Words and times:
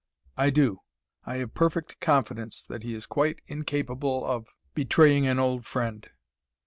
"I 0.35 0.49
do. 0.49 0.81
I 1.25 1.35
have 1.35 1.53
perfect 1.53 1.99
confidence 1.99 2.63
that 2.63 2.81
he 2.81 2.95
is 2.95 3.05
quite 3.05 3.39
incapable 3.45 4.25
of 4.25 4.47
betraying 4.73 5.27
an 5.27 5.37
old 5.37 5.67
friend." 5.67 6.09